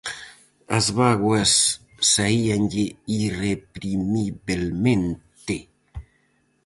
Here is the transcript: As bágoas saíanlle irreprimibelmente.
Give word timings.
As 0.77 0.85
bágoas 0.97 1.51
saíanlle 2.13 2.85
irreprimibelmente. 3.23 5.57